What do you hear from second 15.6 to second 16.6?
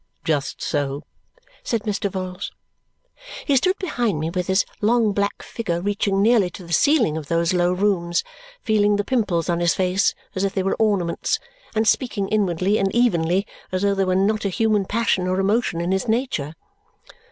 in his nature.